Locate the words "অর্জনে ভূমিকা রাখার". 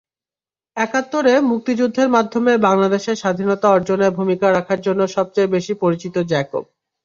3.69-4.79